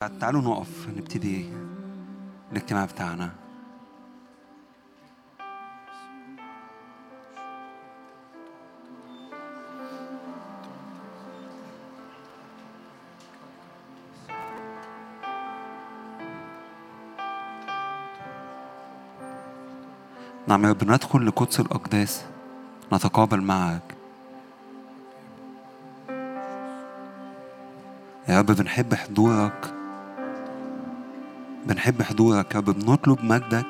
تعالوا 0.00 0.40
نقف 0.42 0.88
نبتدي 0.88 1.52
الاجتماع 2.52 2.84
بتاعنا. 2.84 3.30
نعم 20.48 20.64
يا 20.64 20.70
رب 20.70 20.84
ندخل 20.84 21.26
لقدس 21.26 21.60
الأقداس 21.60 22.24
نتقابل 22.92 23.40
معك. 23.40 23.94
يا 28.28 28.38
رب 28.38 28.46
بنحب 28.46 28.94
حضورك. 28.94 29.79
بنحب 31.66 32.02
حضورك. 32.02 32.54
يا 32.54 32.60
بنطلب 32.60 33.24
مجدك 33.24 33.66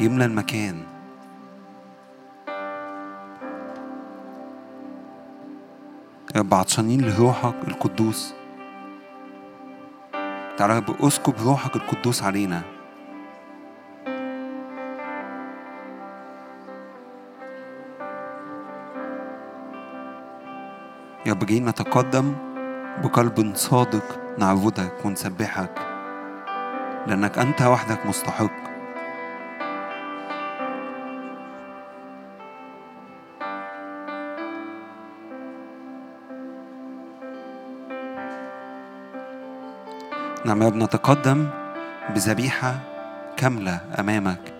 يملى 0.00 0.24
المكان. 0.24 0.82
يا 6.34 6.40
رب 6.40 6.54
عطشانين 6.54 7.00
لروحك 7.00 7.54
القدوس. 7.68 8.34
تعالى 10.56 10.74
يا 10.74 10.78
رب 10.78 11.04
اسكب 11.04 11.34
روحك 11.44 11.76
القدوس 11.76 12.22
علينا. 12.22 12.62
يا 21.26 21.32
رب 21.32 21.46
جايين 21.46 21.68
نتقدم 21.68 22.34
بقلب 23.04 23.52
صادق 23.54 24.20
نعبدك 24.38 25.04
ونسبحك. 25.04 25.91
لأنك 27.06 27.38
أنت 27.38 27.62
وحدك 27.62 28.06
مستحق. 28.06 28.62
نعم 40.44 40.62
يا 40.62 40.68
نتقدم 40.68 41.48
بذبيحة 42.14 42.74
كاملة 43.36 43.80
أمامك. 43.98 44.54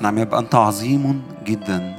نعم 0.00 0.18
يبقى 0.18 0.40
أنت 0.40 0.54
عظيم 0.54 1.22
جدا. 1.44 1.96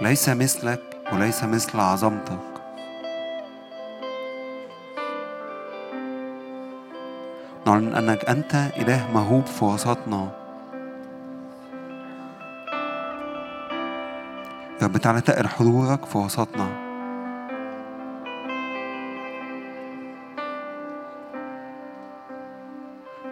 ليس 0.00 0.28
مثلك 0.28 0.89
وليس 1.12 1.44
مثل 1.44 1.80
عظمتك. 1.80 2.38
نعلن 7.66 7.94
أنك 7.94 8.24
أنت 8.24 8.54
إله 8.54 9.12
مهوب 9.14 9.46
في 9.46 9.64
وسطنا. 9.64 10.28
يا 14.82 14.86
رب 14.86 14.96
تعالى 14.96 15.20
تقر 15.20 15.48
حضورك 15.48 16.04
في 16.04 16.18
وسطنا. 16.18 16.68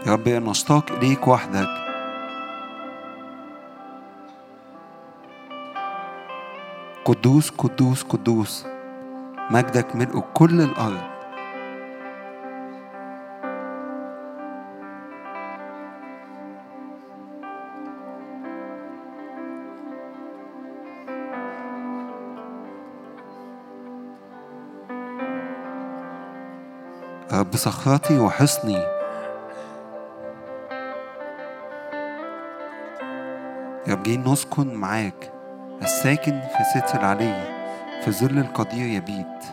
يا 0.07 0.13
رب 0.13 0.29
نشتاق 0.29 0.93
إليك 0.93 1.29
وحدك. 1.29 1.88
قدوس 7.09 7.51
قدوس 7.51 8.03
قدوس. 8.03 8.67
مجدك 9.51 9.97
ملء 9.97 10.21
كل 10.35 10.61
الأرض. 10.61 11.01
رب 27.33 27.57
صخرتي 27.57 28.19
وحصني. 28.19 28.83
يا 33.87 33.95
جايين 33.95 34.25
نسكن 34.33 34.75
معاك. 34.75 35.38
الساكن 35.83 36.41
في 36.41 36.65
ستر 36.65 37.01
العلي 37.01 37.59
في 38.05 38.11
ظل 38.11 38.39
القدير 38.39 38.87
يبيت. 38.87 39.45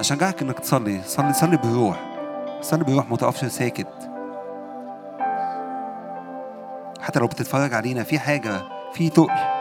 أشجعك 0.00 0.42
إنك 0.42 0.58
تصلي. 0.58 1.02
صلي 1.02 1.32
صلي 1.32 1.56
بروح. 1.56 1.96
صلي 2.60 2.84
بروح 2.84 3.10
ما 3.10 3.16
تقفش 3.16 3.44
ساكت. 3.44 4.10
حتى 7.00 7.18
لو 7.18 7.26
بتتفرج 7.26 7.74
علينا 7.74 8.02
في 8.02 8.18
حاجة 8.18 8.60
في 8.92 9.10
تقل 9.10 9.54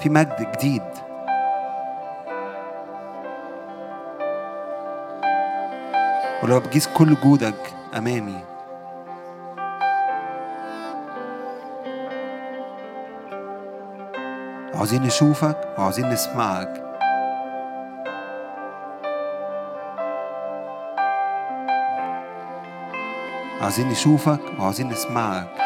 في 0.00 0.08
مجد 0.08 0.52
جديد. 0.52 1.05
ولو 6.46 6.60
بجيز 6.60 6.88
كل 6.88 7.14
جودك 7.24 7.74
أمامي. 7.96 8.44
عاوزين 14.74 15.02
نشوفك 15.02 15.74
وعاوزين 15.78 16.08
نسمعك. 16.08 16.82
عاوزين 23.60 23.88
نشوفك 23.88 24.40
وعاوزين 24.58 24.88
نسمعك. 24.88 25.65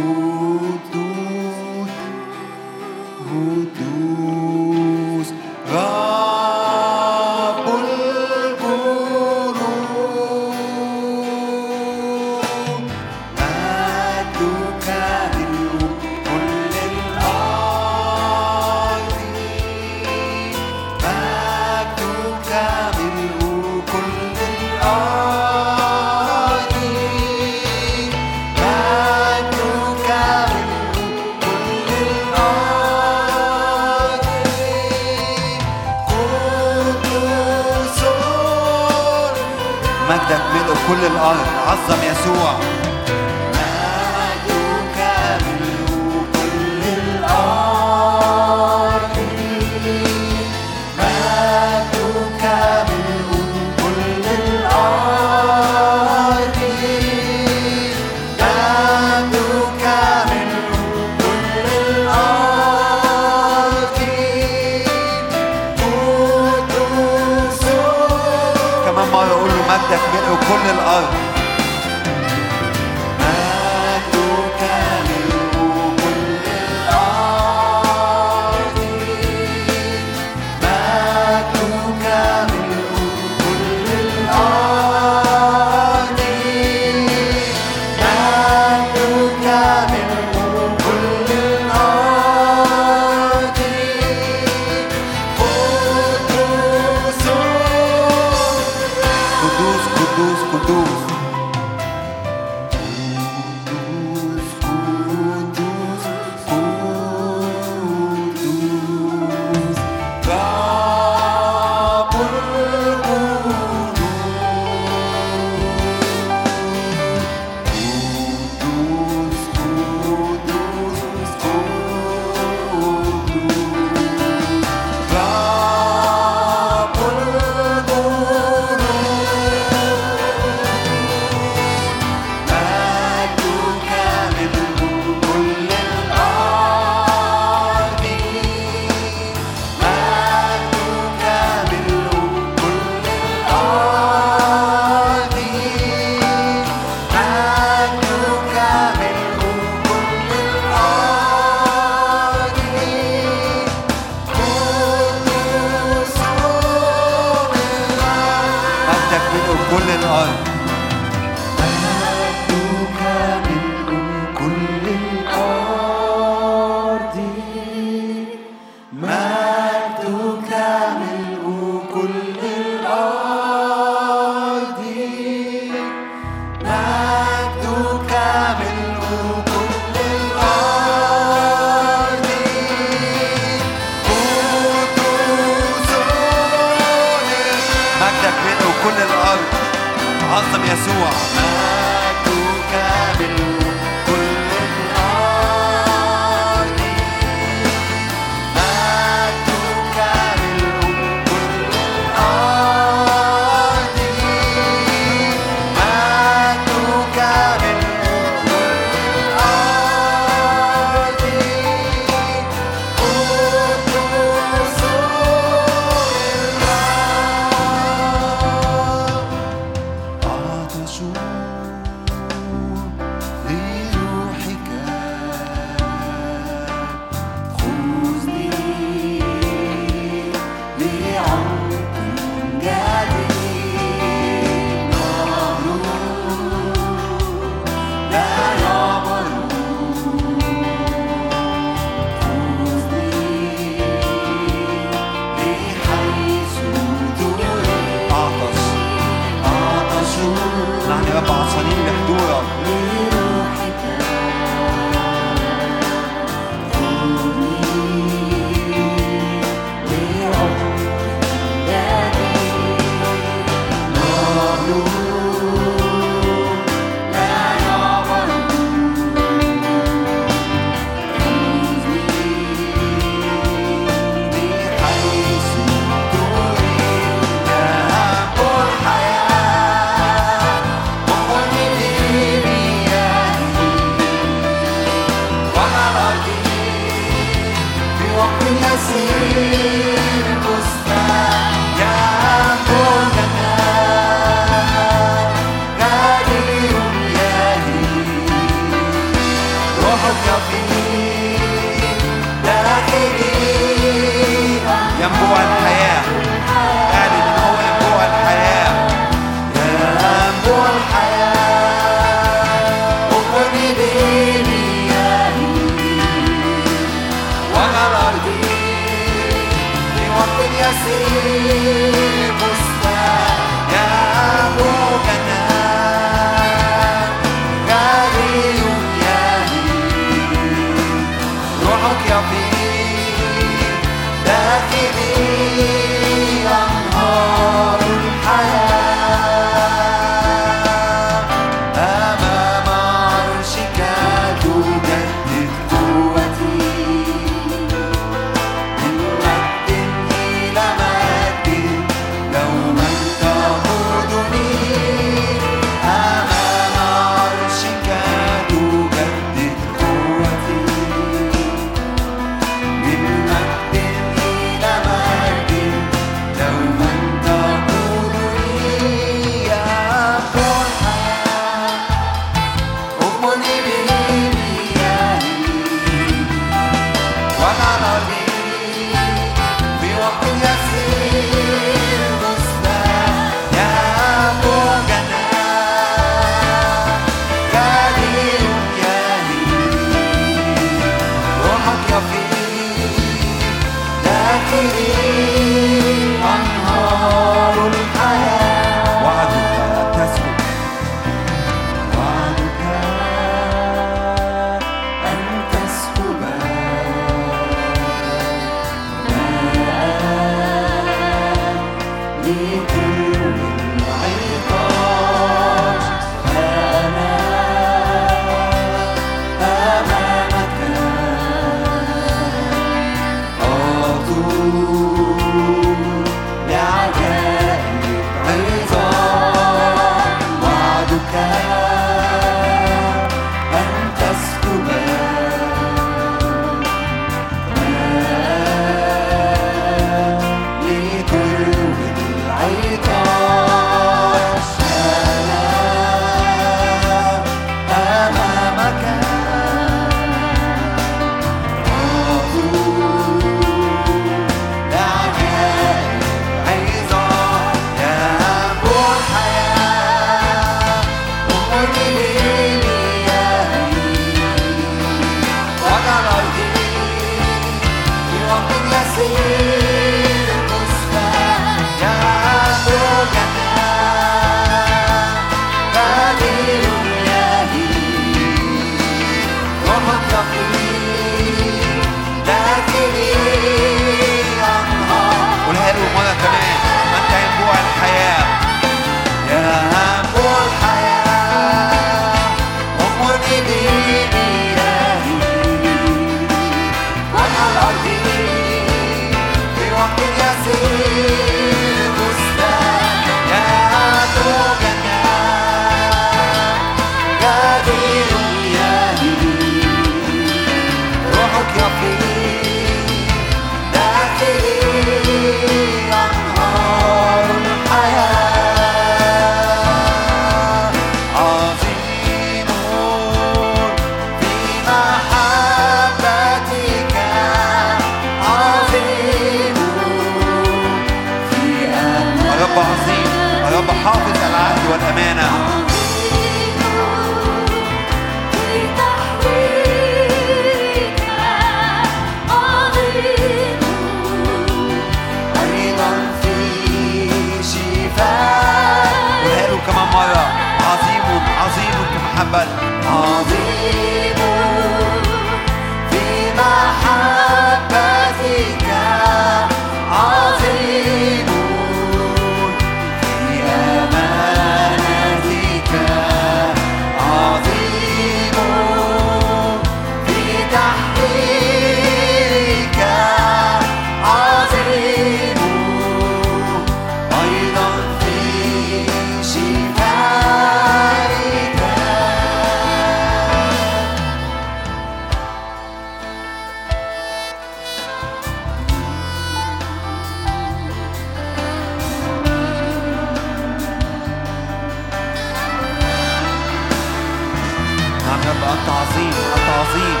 رب 598.28 598.42
أنت 598.52 598.68
عظيم 598.68 599.12
أنت 599.36 599.48
عظيم. 599.58 600.00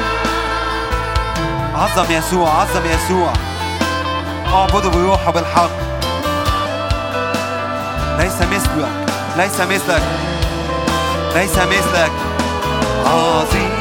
عظم 1.74 2.12
يسوع 2.12 2.50
عظم 2.50 2.86
يسوع. 2.86 3.32
اعبده 4.46 4.88
بروحه 4.88 5.30
بالحق. 5.32 5.70
ليس 8.18 8.42
مثلك 8.42 8.88
ليس 9.36 9.60
مثلك 9.60 10.02
ليس 11.34 11.58
مثلك. 11.58 12.12
عظيم. 13.06 13.73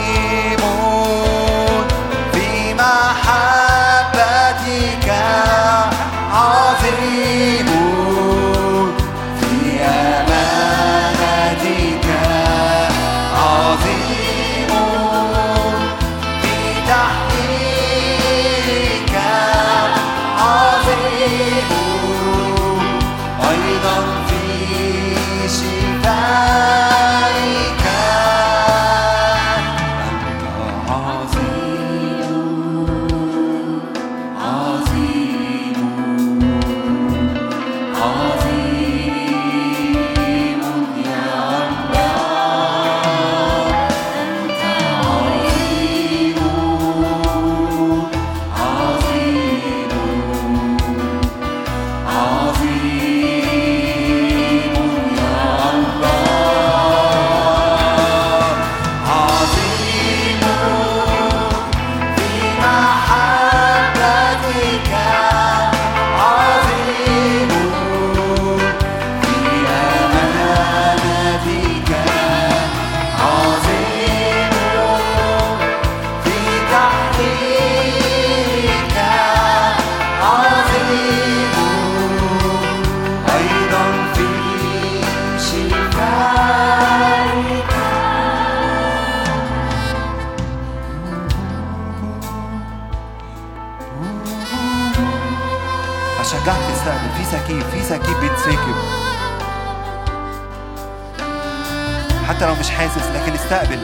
حتى 102.23 102.45
لو 102.45 102.55
مش 102.55 102.69
حاسس 102.69 103.07
لكن 103.15 103.33
استقبل. 103.33 103.79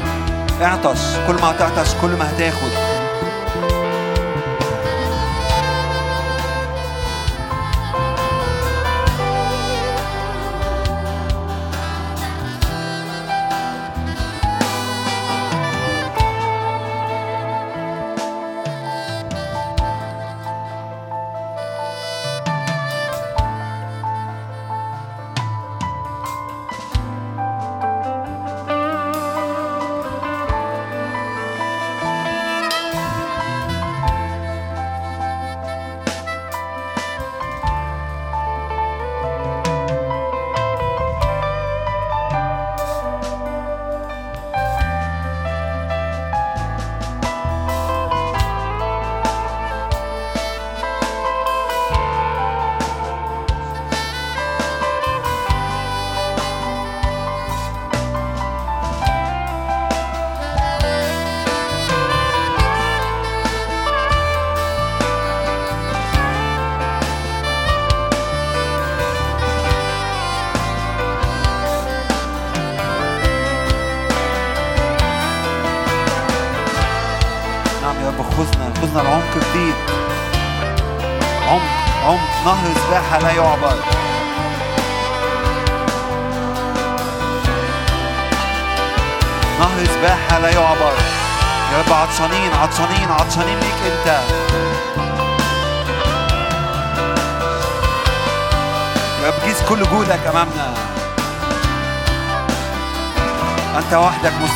اعطش. 0.62 1.00
كل 1.28 1.34
ما 1.34 1.52
هتعطش 1.52 1.94
كل 2.02 2.10
ما 2.10 2.32
هتاخد. 2.32 2.89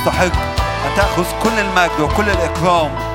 يستحق 0.03 0.35
أن 0.85 0.95
تأخذ 0.95 1.25
كل 1.43 1.59
المجد 1.59 1.99
وكل 2.01 2.29
الإكرام. 2.29 3.12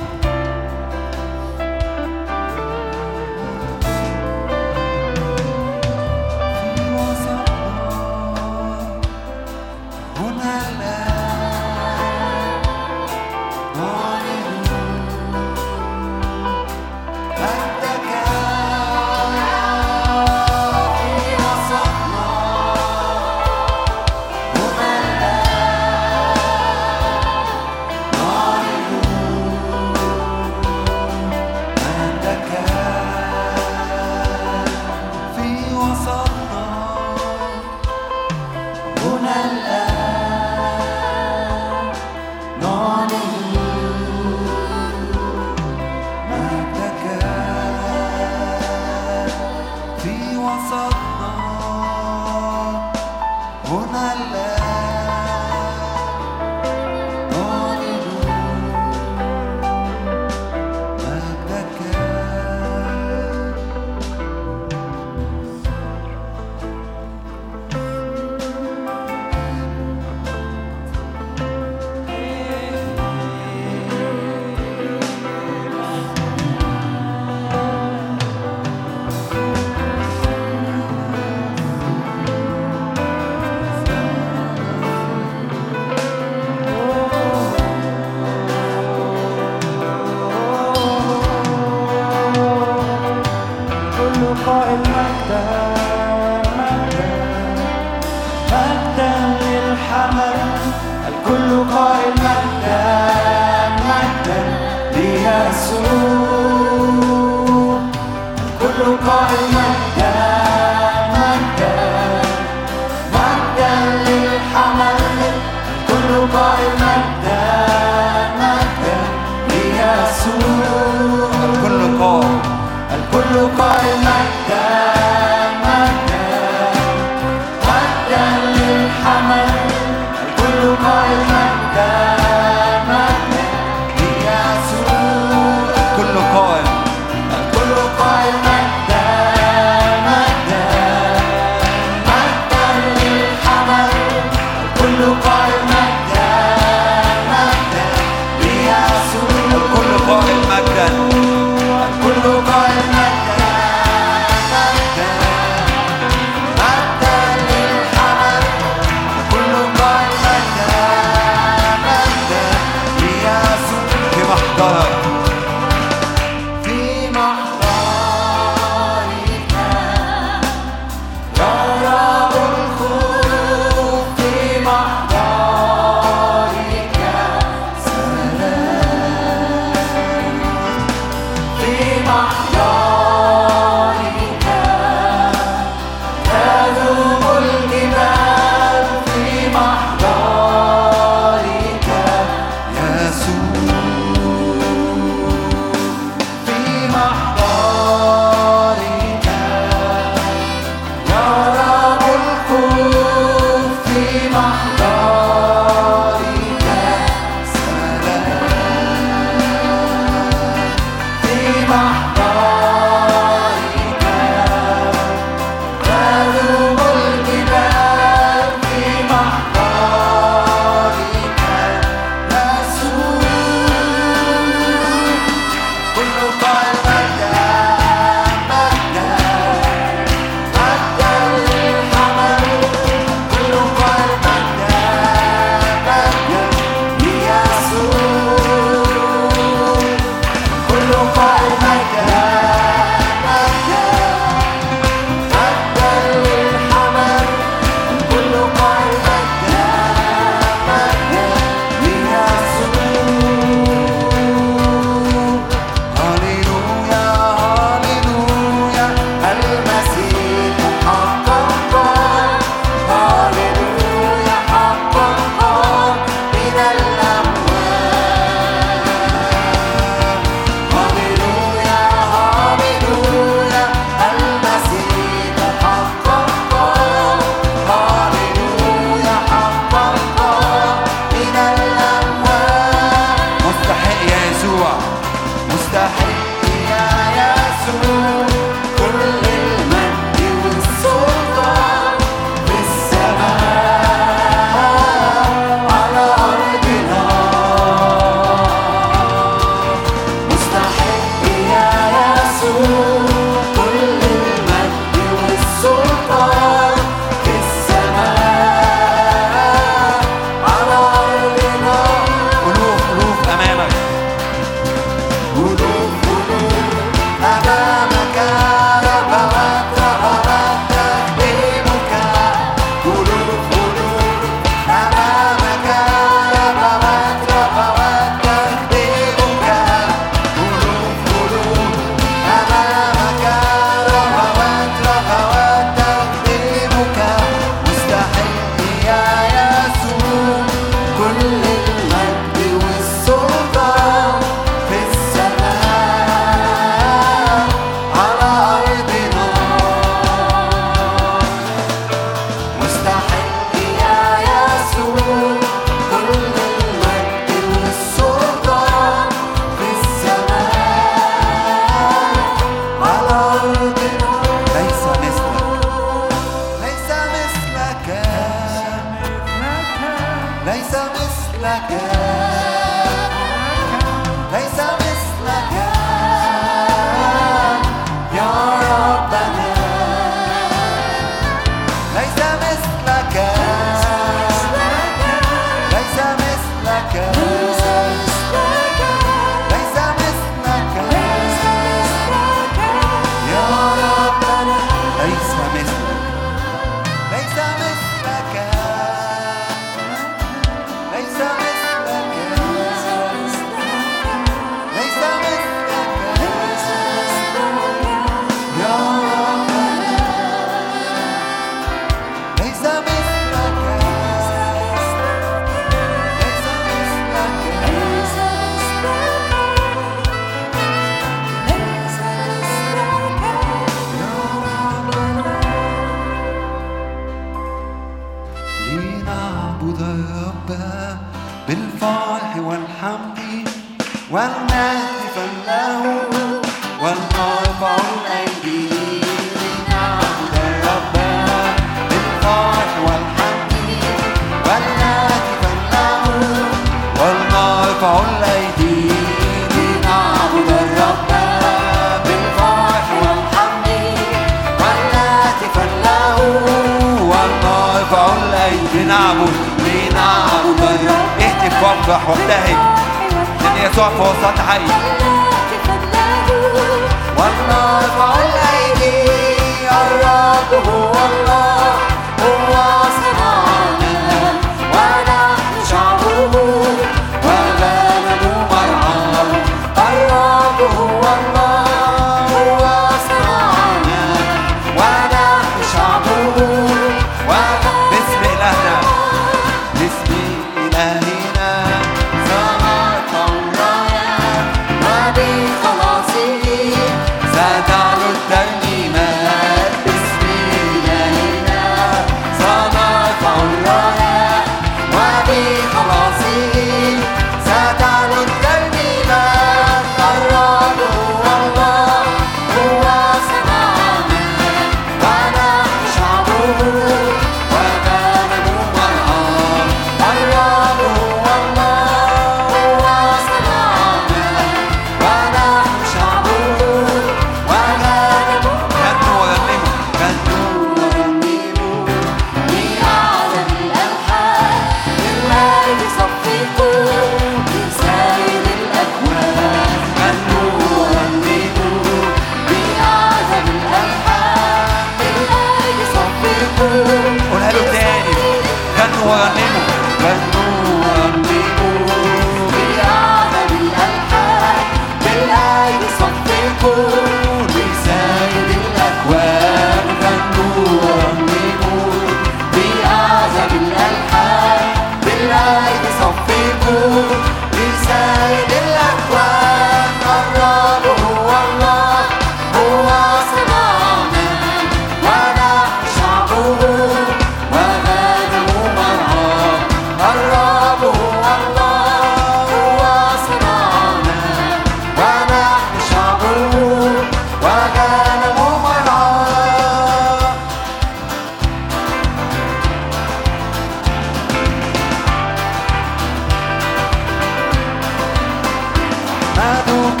I 599.33 599.63
don't 599.65 600.00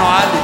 Noali. 0.00 0.39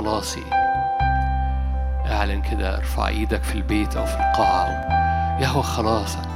خلاصي. 0.00 0.42
اعلن 2.10 2.42
كده 2.42 2.76
ارفع 2.76 3.08
إيدك 3.08 3.42
في 3.42 3.54
البيت 3.54 3.96
أو 3.96 4.06
في 4.06 4.14
القاعة. 4.14 4.68
يهوى 5.40 5.62
خلاصك. 5.62 6.28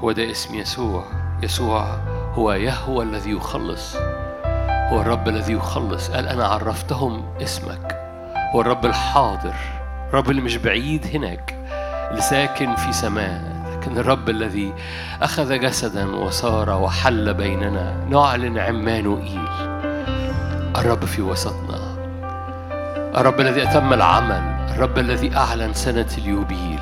هو 0.00 0.12
ده 0.12 0.30
اسم 0.30 0.54
يسوع. 0.54 1.04
يسوع 1.42 1.86
هو 2.34 2.52
يهوى 2.52 3.04
الذي 3.04 3.30
يخلص. 3.30 3.96
هو 4.90 5.00
الرب 5.00 5.28
الذي 5.28 5.52
يخلص. 5.52 6.10
قال 6.10 6.28
أنا 6.28 6.46
عرفتهم 6.46 7.24
اسمك. 7.42 7.98
هو 8.54 8.60
الرب 8.60 8.86
الحاضر. 8.86 9.54
الرب 10.08 10.30
اللي 10.30 10.42
مش 10.42 10.56
بعيد 10.56 11.06
هناك. 11.14 11.54
اللي 12.10 12.22
ساكن 12.22 12.74
في 12.74 12.92
سماء. 12.92 13.42
لكن 13.72 13.98
الرب 13.98 14.28
الذي 14.28 14.72
أخذ 15.22 15.58
جسدا 15.58 16.16
وصار 16.16 16.70
وحل 16.70 17.34
بيننا. 17.34 17.94
نعلن 18.10 18.58
عمانوئيل 18.58 19.48
الرب 20.76 21.04
في 21.04 21.22
وسطنا. 21.22 21.81
الرب 23.16 23.40
الذي 23.40 23.62
أتم 23.62 23.92
العمل 23.92 24.42
الرب 24.74 24.98
الذي 24.98 25.36
أعلن 25.36 25.74
سنة 25.74 26.06
اليوبيل 26.18 26.80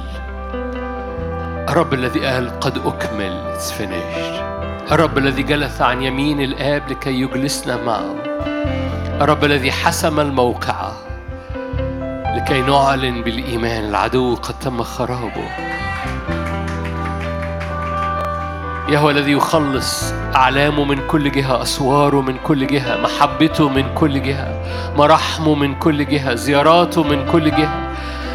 الرب 1.68 1.94
الذي 1.94 2.26
قال 2.26 2.60
قد 2.60 2.78
أكمل 2.78 3.54
It's 3.56 3.70
finished. 3.70 4.92
الرب 4.92 5.18
الذي 5.18 5.42
جلس 5.42 5.80
عن 5.80 6.02
يمين 6.02 6.40
الآب 6.40 6.82
لكي 6.90 7.20
يجلسنا 7.20 7.76
معه. 7.76 8.14
الرب 9.20 9.44
الذي 9.44 9.72
حسم 9.72 10.20
الموقعة 10.20 10.92
لكي 12.36 12.60
نعلن 12.60 13.22
بالإيمان 13.22 13.84
العدو 13.84 14.34
قد 14.34 14.58
تم 14.58 14.82
خرابه. 14.82 15.50
يهوى 18.90 19.12
الذي 19.12 19.32
يخلص 19.32 20.14
أعلامه 20.36 20.84
من 20.84 21.06
كل 21.06 21.32
جهة 21.32 21.62
أسواره 21.62 22.20
من 22.20 22.36
كل 22.44 22.66
جهة 22.66 22.96
محبته 22.96 23.68
من 23.68 23.94
كل 23.94 24.22
جهة 24.22 24.48
مراحمه 24.96 25.54
من 25.54 25.74
كل 25.74 26.06
جهة 26.06 26.34
زياراته 26.34 27.02
من 27.02 27.26
كل 27.32 27.50
جهة 27.50 27.92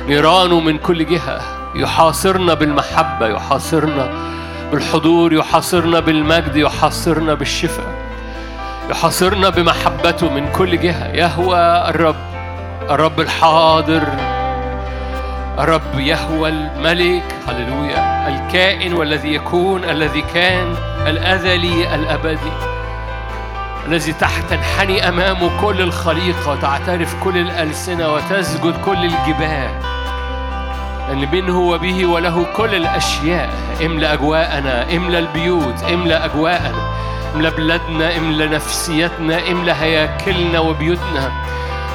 نيرانه 0.08 0.60
من 0.60 0.78
كل 0.78 1.06
جهة. 1.06 1.42
يحاصرنا 1.76 2.54
بالمحبة 2.54 3.28
يحاصرنا 3.28 4.10
بالحضور 4.72 5.34
يحاصرنا 5.34 6.00
بالمجد 6.00 6.56
يحاصرنا 6.56 7.34
بالشفاء. 7.34 7.88
يحاصرنا 8.90 9.50
بمحبته 9.50 10.30
من 10.30 10.52
كل 10.52 10.80
جهة. 10.80 11.08
يهوى 11.08 11.90
الرب 11.90 12.16
الرب 12.90 13.20
الحاضر. 13.22 14.35
الرب 15.60 16.00
يهوى 16.00 16.50
الملك 16.50 17.36
هللويا. 17.48 18.28
الكائن 18.28 18.94
والذي 18.94 19.34
يكون 19.34 19.84
الذي 19.84 20.22
كان 20.22 20.76
الأزلي 21.08 21.96
الأبدي. 21.96 22.52
الذي 23.88 24.14
تحت 24.14 24.44
تنحني 24.50 25.10
أمامه 25.10 25.62
كل 25.62 25.82
الخليقة 25.82 26.52
وتعترف 26.52 27.16
كل 27.24 27.38
الألسنة 27.38 28.14
وتسجد 28.14 28.74
كل 28.86 28.98
الجبال. 28.98 29.70
أن 31.12 31.28
منه 31.32 31.60
وبه 31.60 32.06
وله 32.06 32.46
كل 32.56 32.76
الأشياء. 32.76 33.50
املأ 33.86 34.14
أجواءنا 34.14 34.96
املأ 34.96 35.20
البيوت 35.20 35.84
املأ 35.84 36.26
أجواءنا. 36.26 36.96
املأ 37.36 37.50
بلادنا 37.50 38.18
املأ 38.18 38.46
نفسيتنا 38.46 39.52
املأ 39.52 39.84
هياكلنا 39.84 40.60
وبيوتنا. 40.60 41.32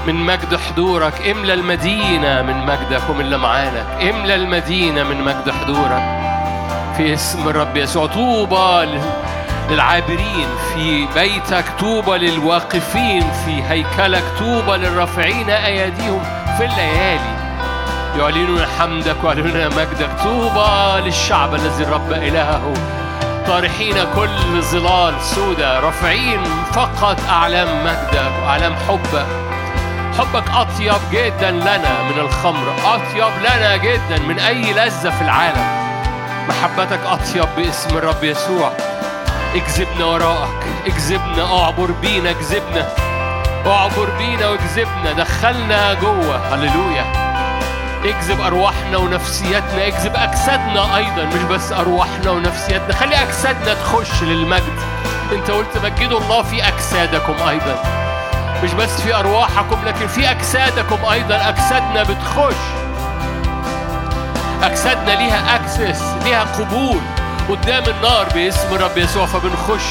من 0.07 0.15
مجد 0.15 0.57
حضورك 0.57 1.29
املى 1.31 1.55
المدينة 1.55 2.43
من 2.43 2.67
مجدك 2.67 3.03
ومن 3.11 3.31
لمعانك 3.31 3.87
املى 4.03 4.35
المدينة 4.35 5.03
من 5.03 5.21
مجد 5.25 5.51
حضورك. 5.51 6.03
في 6.97 7.15
اسم 7.15 7.49
الرب 7.49 7.77
يسوع 7.77 8.07
طوبى 8.07 8.87
لل- 8.87 9.01
للعابرين. 9.71 10.47
في 10.75 11.07
بيتك 11.15 11.65
طوبى 11.81 12.19
للواقفين. 12.19 13.23
في 13.45 13.63
هيكلك 13.69 14.25
طوبى 14.39 14.77
للرافعين. 14.79 15.51
أيديهم 15.51 16.23
في 16.59 16.65
الليالي. 16.65 17.41
يعلنون 18.19 18.67
حمدك 18.79 19.17
ويعلنون 19.25 19.67
مجدك. 19.67 20.11
طوبى 20.23 21.01
للشعب 21.07 21.55
الذي 21.55 21.85
الرب 21.85 22.13
إلهه. 22.13 22.73
طارحين 23.47 23.95
كل 24.15 24.63
ظلال 24.63 25.21
سودة. 25.21 25.81
رافعين 25.81 26.41
فقط 26.73 27.21
أعلام 27.29 27.69
مجدك 27.85 28.33
وأعلام 28.43 28.75
حبك. 28.89 29.27
حبك 30.19 30.51
أطيب 30.51 31.01
جدا 31.13 31.51
لنا 31.51 32.03
من 32.03 32.19
الخمر 32.19 32.75
أطيب 32.85 33.33
لنا 33.41 33.77
جدا 33.77 34.19
من 34.19 34.39
أي 34.39 34.73
لذة 34.73 35.11
في 35.11 35.23
العالم. 35.23 35.81
محبتك 36.49 37.01
أطيب 37.07 37.49
باسم 37.57 37.99
الرب 37.99 38.25
يسوع. 38.25 38.73
اجذبنا 39.55 40.05
وراءك 40.05 40.67
اجذبنا 40.87 41.63
أعبر 41.63 41.91
بينا 41.91 42.31
اجذبنا 42.31 42.89
أعبر 43.67 44.09
بينا 44.19 44.49
واجذبنا 44.49 45.13
دخلنا 45.13 45.95
جوه. 45.95 46.55
هللويا. 46.55 47.31
اجذب 48.05 48.41
أرواحنا 48.41 48.97
ونفسياتنا 48.97 49.87
اجذب 49.87 50.17
أجسادنا 50.17 50.97
أيضا 50.97 51.25
مش 51.25 51.43
بس 51.43 51.73
أرواحنا 51.73 52.31
ونفسياتنا. 52.31 52.95
خلي 52.95 53.23
أجسادنا 53.23 53.75
تخش 53.75 54.23
للمجد. 54.23 54.81
أنت 55.33 55.51
قلت 55.51 55.79
مجدوا 55.85 56.21
الله 56.21 56.43
في 56.43 56.69
أجسادكم 56.69 57.35
أيضا. 57.49 58.00
مش 58.65 58.73
بس 58.73 59.01
في 59.01 59.15
أرواحكم 59.15 59.85
لكن 59.87 60.07
في 60.07 60.31
أجسادكم 60.31 61.05
أيضا. 61.13 61.49
أجسادنا 61.49 62.03
بتخش. 62.03 62.55
أجسادنا 64.63 65.11
ليها 65.11 65.57
اكسس 65.57 66.03
ليها 66.25 66.45
قبول. 66.45 67.01
قدام 67.49 67.83
النار 67.85 68.27
باسم 68.35 68.75
الرب 68.75 68.99
يسوع 68.99 69.27
فبنخش. 69.27 69.85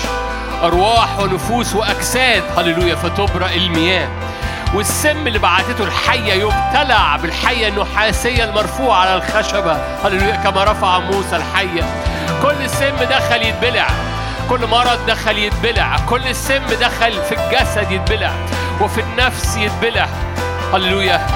أرواح 0.64 1.20
ونفوس 1.20 1.76
وأجساد. 1.76 2.44
هللويا. 2.58 2.96
فتبرأ 2.96 3.50
المياه. 3.50 4.08
والسم 4.74 5.28
اللي 5.28 5.40
بعتته 5.40 5.84
الحية 5.84 6.34
يبتلع 6.34 7.16
بالحية 7.16 7.68
النحاسية 7.68 8.44
المرفوعة 8.44 9.00
على 9.00 9.16
الخشبة. 9.16 9.78
هللويا. 10.04 10.36
كما 10.36 10.64
رفع 10.64 11.00
موسى 11.00 11.36
الحية. 11.36 11.84
كل 12.44 12.70
سم 12.70 12.96
دخل 13.10 13.42
يتبلع. 13.42 13.88
كل 14.50 14.68
مرض 14.68 15.06
دخل 15.08 15.38
يتبلع 15.38 15.98
كل 16.10 16.36
سم 16.36 16.66
دخل 16.82 17.22
في 17.30 17.36
الجسد 17.36 17.92
يتبلع 17.92 18.32
وفي 18.82 19.02
النفس 19.02 19.58
يتبلع. 19.58 20.08
هللويا. 20.74 21.28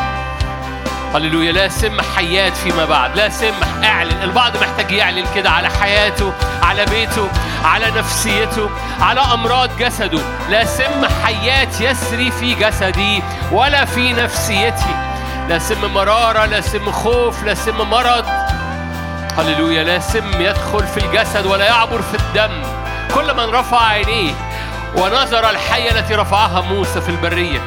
هللويا. 1.15 1.51
لا 1.51 1.69
سم 1.69 2.01
حيات 2.15 2.57
فيما 2.57 2.85
بعد 2.85 3.17
لا 3.17 3.29
سم 3.29 3.53
اعلن. 3.83 4.23
البعض 4.23 4.57
محتاج 4.57 4.91
يعلن 4.91 5.25
كده 5.35 5.49
على 5.49 5.69
حياته 5.69 6.33
على 6.63 6.85
بيته 6.85 7.29
على 7.65 7.91
نفسيته 7.91 8.69
على 9.01 9.21
أمراض 9.21 9.77
جسده. 9.77 10.21
لا 10.49 10.65
سم 10.65 11.05
حيات 11.23 11.81
يسري 11.81 12.31
في 12.31 12.53
جسدي 12.53 13.23
ولا 13.51 13.85
في 13.85 14.13
نفسيتي. 14.13 14.95
لا 15.49 15.59
سم 15.59 15.93
مرارة 15.93 16.45
لا 16.45 16.61
سم 16.61 16.91
خوف 16.91 17.43
لا 17.43 17.53
سم 17.53 17.89
مرض. 17.89 18.25
هللويا. 19.37 19.83
لا 19.83 19.99
سم 19.99 20.41
يدخل 20.41 20.87
في 20.87 20.97
الجسد 20.97 21.45
ولا 21.45 21.65
يعبر 21.65 22.01
في 22.01 22.17
الدم. 22.17 22.72
كل 23.13 23.33
من 23.33 23.55
رفع 23.55 23.85
عينيه 23.87 24.33
ونظر 24.97 25.49
الحية 25.49 25.91
التي 25.91 26.15
رفعها 26.15 26.61
موسى 26.61 27.01
في 27.01 27.09
البرية. 27.09 27.59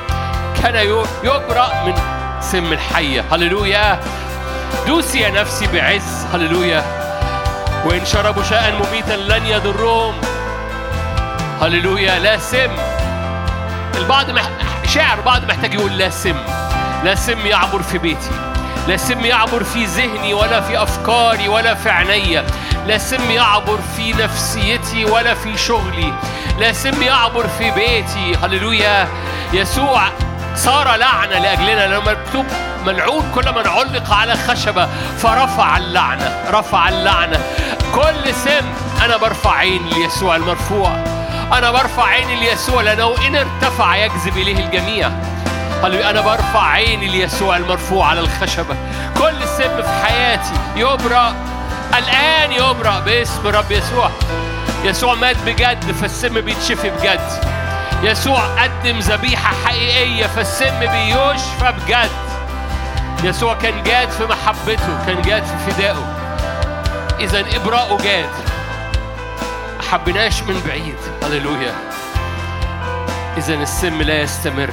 كان 0.62 1.04
يبرأ 1.24 1.84
من 1.86 1.94
سم 2.40 2.72
الحية. 2.72 3.24
هللويا. 3.32 4.00
دوسي 4.86 5.20
يا 5.20 5.30
نفسي 5.30 5.66
بعز. 5.66 6.26
هللويا. 6.34 6.84
وإن 7.84 8.04
شربوا 8.04 8.42
شاء 8.42 8.72
مميتا 8.72 9.12
لن 9.12 9.46
يضرهم 9.46 10.14
هللويا. 11.62 12.18
لا 12.18 12.38
سم. 12.38 12.76
البعض 13.94 14.30
مح... 14.30 14.42
شاعر 14.86 15.20
بعض 15.20 15.44
محتاج 15.44 15.74
يقول 15.74 15.98
لا 15.98 16.10
سم. 16.10 16.36
لا 17.04 17.14
سم 17.14 17.46
يعبر 17.46 17.82
في 17.82 17.98
بيتي. 17.98 18.30
لا 18.88 18.96
سم 18.96 19.24
يعبر 19.24 19.64
في 19.64 19.84
ذهني 19.84 20.34
ولا 20.34 20.60
في 20.60 20.82
أفكاري 20.82 21.48
ولا 21.48 21.74
في 21.74 21.90
عينيا 21.90 22.46
لا 22.86 22.98
سم 22.98 23.30
يعبر 23.30 23.78
في 23.96 24.12
نفسيتي 24.12 24.75
ولا 25.04 25.34
في 25.34 25.58
شغلي. 25.58 26.12
لا 26.58 26.72
سم 26.72 27.02
يعبر 27.02 27.46
في 27.58 27.70
بيتي. 27.70 28.36
هللويا. 28.42 29.08
يسوع 29.52 30.02
صار 30.56 30.96
لعنة 30.96 31.38
لأجلنا. 31.38 31.86
لما 31.86 32.12
مكتوب 32.12 32.46
ملعون 32.86 33.32
كل 33.34 33.52
من 33.52 33.66
علق 33.66 34.12
على 34.12 34.34
خشبة 34.36 34.88
فرفع 35.18 35.76
اللعنة 35.76 36.44
رفع 36.50 36.88
اللعنة 36.88 37.40
كل 37.94 38.34
سم 38.34 38.66
أنا 39.04 39.16
برفع 39.16 39.52
عين 39.56 39.86
ليسوع 39.86 40.36
المرفوع. 40.36 40.90
أنا 41.52 41.70
برفع 41.70 42.04
عيني 42.04 42.36
ليسوع 42.36 42.82
لأنه 42.82 43.14
إن 43.26 43.36
ارتفع 43.36 43.96
يجذب 43.96 44.36
إليه 44.36 44.64
الجميع. 44.64 45.10
هللويا. 45.84 46.10
أنا 46.10 46.20
برفع 46.20 46.66
عيني 46.66 47.08
ليسوع 47.08 47.56
المرفوع 47.56 48.06
على 48.06 48.20
الخشبة. 48.20 48.76
كل 49.18 49.48
سم 49.58 49.82
في 49.82 50.06
حياتي 50.06 50.52
يبرأ. 50.76 51.34
الآن 51.98 52.52
يبرأ. 52.52 53.00
باسم 53.00 53.46
رب 53.46 53.70
يسوع. 53.70 54.10
يسوع 54.86 55.14
مات 55.14 55.36
بجد 55.46 55.92
فالسم 55.92 56.40
بيتشفي 56.40 56.90
بجد. 56.90 57.20
يسوع 58.02 58.62
قدم 58.62 58.98
ذبيحة 58.98 59.54
حقيقية 59.64 60.26
فالسم 60.26 60.80
بيشفى 60.80 61.72
بجد. 61.72 62.10
يسوع 63.24 63.54
كان 63.54 63.82
جاد 63.82 64.10
في 64.10 64.24
محبته 64.26 65.06
كان 65.06 65.22
جاد 65.22 65.44
في 65.44 65.70
فدائه. 65.70 66.16
إذا 67.20 67.44
إبراءه 67.56 68.02
جاد. 68.02 68.30
ما 69.76 69.82
حبيناش 69.92 70.42
من 70.42 70.62
بعيد. 70.66 70.96
هللويا. 71.22 71.74
إذا 73.36 73.54
السم 73.54 74.02
لا 74.02 74.22
يستمر. 74.22 74.70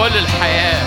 كل 0.00 0.16
الحياة. 0.18 0.86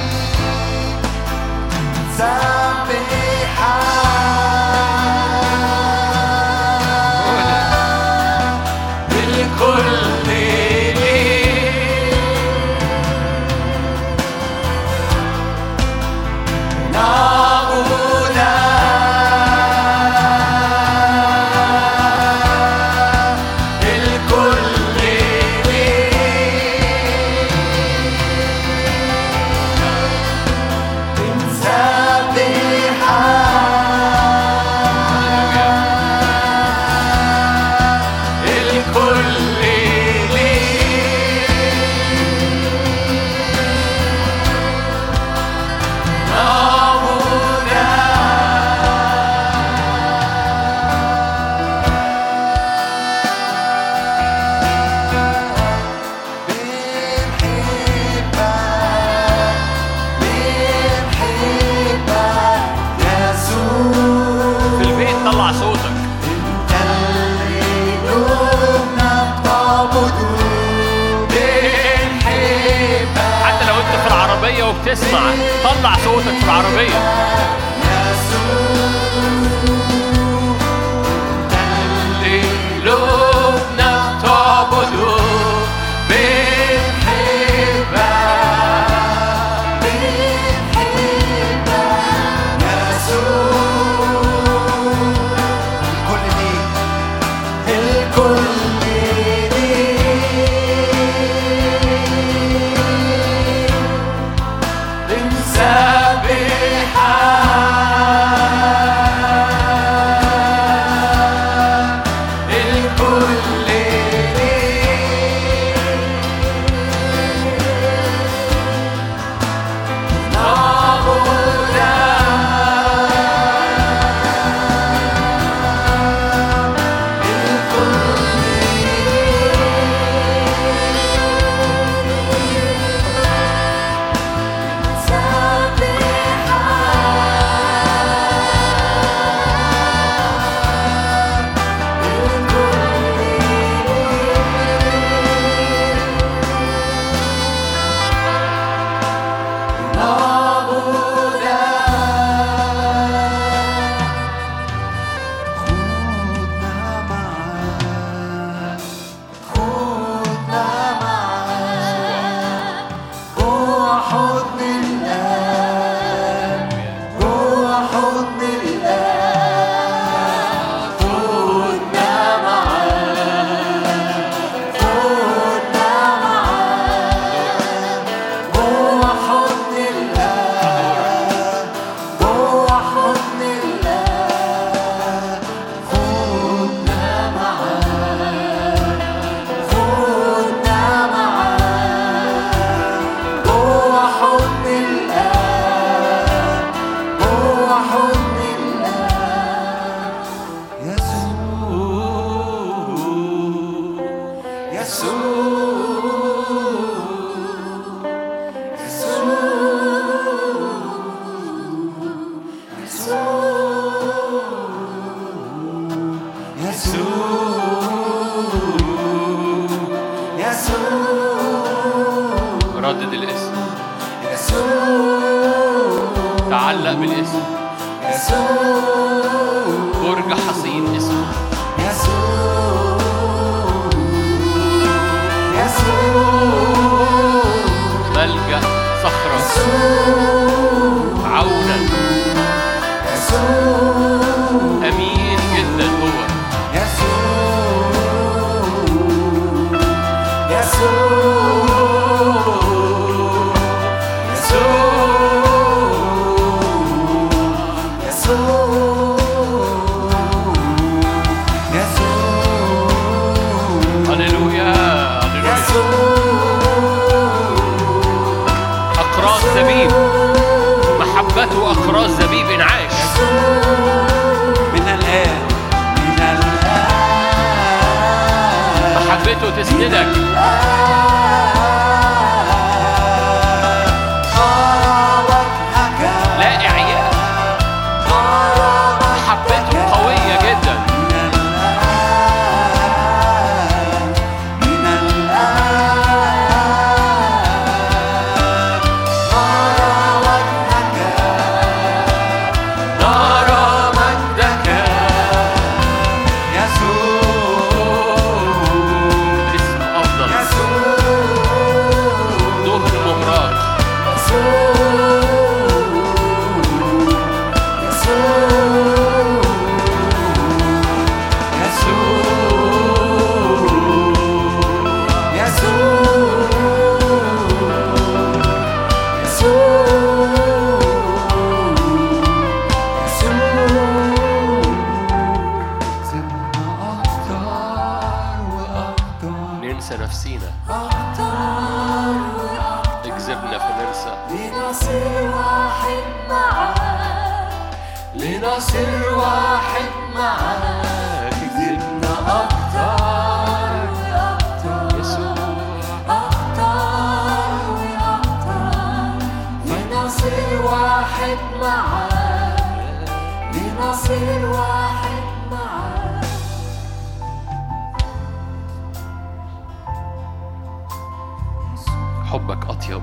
حبك 372.34 372.66
أطيب. 372.66 373.02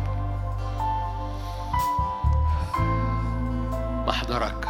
محضرك 4.06 4.68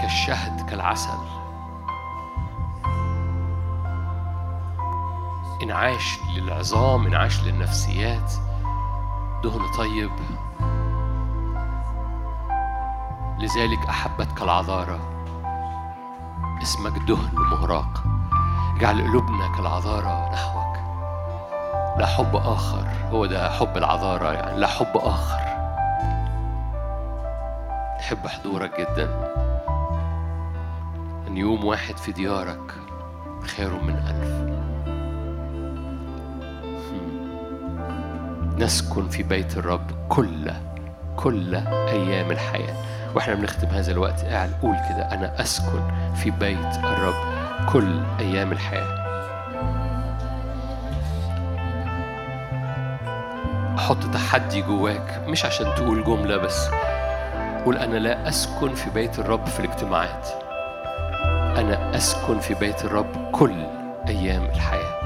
كالشهد 0.00 0.70
كالعسل. 0.70 1.18
انعاش 5.62 6.20
للعظام 6.36 7.06
انعاش 7.06 7.42
للنفسيات. 7.42 8.32
دهن 9.44 9.72
طيب. 9.78 10.12
لذلك 13.38 13.88
أحبتك 13.88 14.42
العذارى. 14.42 15.00
اسمك 16.62 16.98
دهن 16.98 17.34
مهراق 17.34 18.04
اجعل 18.76 19.02
قلوبنا 19.02 19.56
كالعذارى 19.56 20.30
نحوك. 20.32 20.67
لا 21.98 22.06
حب 22.06 22.36
آخر. 22.36 22.84
هو 23.10 23.26
ده 23.26 23.50
حب 23.50 23.76
العذارى 23.76 24.34
يعني. 24.34 24.60
لا 24.60 24.66
حب 24.66 24.96
آخر. 24.96 25.40
نحب 27.98 28.26
حضورك 28.26 28.80
جدا. 28.80 29.08
أن 31.28 31.36
يوم 31.36 31.64
واحد 31.64 31.96
في 31.96 32.12
ديارك 32.12 32.72
خير 33.56 33.70
من 33.82 33.94
ألف. 33.94 34.48
نسكن 38.62 39.08
في 39.08 39.22
بيت 39.22 39.56
الرب 39.56 39.90
كل 40.08 40.52
كل 41.16 41.54
أيام 41.68 42.30
الحياة. 42.30 42.74
وإحنا 43.14 43.34
بنختم 43.34 43.68
هذا 43.68 43.92
الوقت 43.92 44.24
قول 44.62 44.76
كده 44.76 45.12
أنا 45.12 45.40
أسكن 45.40 45.82
في 46.14 46.30
بيت 46.30 46.76
الرب 46.84 47.14
كل 47.72 48.00
أيام 48.18 48.52
الحياة. 48.52 49.07
حط 53.88 54.04
تحدي 54.12 54.62
جواك 54.62 55.22
مش 55.26 55.44
عشان 55.44 55.74
تقول 55.74 56.04
جملة 56.04 56.36
بس. 56.36 56.68
قول 57.64 57.76
أنا 57.76 57.96
لا 57.96 58.28
أسكن 58.28 58.74
في 58.74 58.90
بيت 58.90 59.18
الرب 59.18 59.46
في 59.46 59.60
الاجتماعات. 59.60 60.28
أنا 61.58 61.96
أسكن 61.96 62.38
في 62.38 62.54
بيت 62.54 62.84
الرب 62.84 63.30
كل 63.32 63.66
أيام 64.08 64.44
الحياة. 64.44 64.98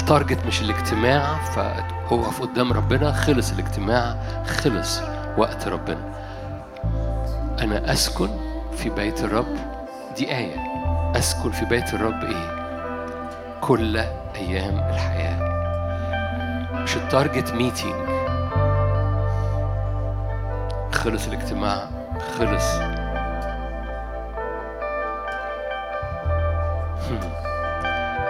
التارجت 0.00 0.46
مش 0.46 0.60
الاجتماع 0.60 1.44
فأقف 1.44 2.42
قدام 2.42 2.72
ربنا. 2.72 3.12
خلص 3.12 3.52
الاجتماع 3.52 4.16
خلص 4.46 5.00
وقت 5.38 5.68
ربنا. 5.68 6.12
أنا 7.60 7.92
أسكن 7.92 8.28
في 8.76 8.90
بيت 8.90 9.24
الرب. 9.24 9.56
دي 10.16 10.36
آية. 10.36 10.56
أسكن 11.16 11.50
في 11.50 11.64
بيت 11.64 11.94
الرب 11.94 12.24
إيه؟ 12.24 12.60
كل 13.60 13.96
أيام 14.36 14.78
الحياة. 14.78 15.49
مش 16.82 16.96
ال 16.96 17.04
target 17.04 17.52
meeting 17.52 17.94
خلص 20.92 21.26
الاجتماع 21.26 21.88
خلص. 22.38 22.64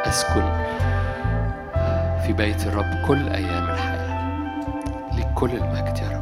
أسكن 0.07 0.42
في 2.26 2.32
بيت 2.32 2.66
الرب 2.66 3.07
كل 3.09 3.28
أيام 3.28 3.70
الحياة 3.70 4.20
لكل 5.18 5.51
المجد 5.51 5.98
يا 5.98 6.09
رب. 6.16 6.20